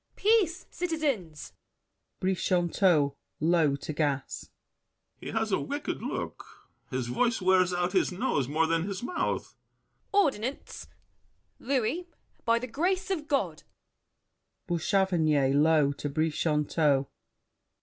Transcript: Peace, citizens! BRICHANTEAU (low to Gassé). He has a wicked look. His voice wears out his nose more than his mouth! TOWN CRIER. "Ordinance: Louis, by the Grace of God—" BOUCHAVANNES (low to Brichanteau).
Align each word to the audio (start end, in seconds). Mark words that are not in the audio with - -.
Peace, 0.15 0.65
citizens! 0.71 1.53
BRICHANTEAU 2.21 3.13
(low 3.39 3.75
to 3.75 3.93
Gassé). 3.93 4.49
He 5.19 5.27
has 5.27 5.51
a 5.51 5.59
wicked 5.59 6.01
look. 6.01 6.43
His 6.89 7.05
voice 7.05 7.39
wears 7.39 7.71
out 7.71 7.91
his 7.91 8.11
nose 8.11 8.47
more 8.47 8.65
than 8.65 8.87
his 8.87 9.03
mouth! 9.03 9.55
TOWN 10.11 10.11
CRIER. 10.11 10.23
"Ordinance: 10.23 10.87
Louis, 11.59 12.07
by 12.45 12.57
the 12.57 12.65
Grace 12.65 13.11
of 13.11 13.27
God—" 13.27 13.61
BOUCHAVANNES 14.65 15.53
(low 15.55 15.91
to 15.91 16.09
Brichanteau). 16.09 17.07